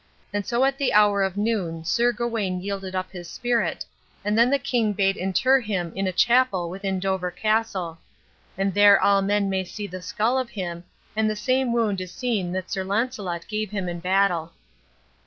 And 0.33 0.47
so 0.47 0.65
at 0.65 0.79
the 0.79 0.93
hour 0.93 1.21
of 1.21 1.37
noon 1.37 1.83
Sir 1.85 2.11
Gawain 2.11 2.59
yielded 2.59 2.95
up 2.95 3.11
his 3.11 3.29
spirit, 3.29 3.85
and 4.25 4.35
then 4.35 4.49
the 4.49 4.57
king 4.57 4.93
bade 4.93 5.15
inter 5.15 5.59
him 5.59 5.93
in 5.95 6.07
a 6.07 6.11
chapel 6.11 6.71
within 6.71 6.99
Dover 6.99 7.29
Castle; 7.29 7.99
and 8.57 8.73
there 8.73 8.99
all 8.99 9.21
men 9.21 9.47
may 9.47 9.63
see 9.63 9.85
the 9.85 10.01
skull 10.01 10.39
of 10.39 10.49
him, 10.49 10.85
and 11.15 11.29
the 11.29 11.35
same 11.35 11.71
wound 11.71 12.01
is 12.01 12.11
seen 12.11 12.51
that 12.53 12.71
Sir 12.71 12.83
Launcelot 12.83 13.47
gave 13.47 13.69
him 13.69 13.87
in 13.87 13.99
battle. 13.99 14.53